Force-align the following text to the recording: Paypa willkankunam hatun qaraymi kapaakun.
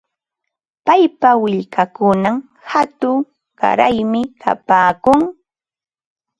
Paypa 0.85 1.29
willkankunam 1.41 2.37
hatun 2.71 3.17
qaraymi 3.59 4.21
kapaakun. 4.41 5.21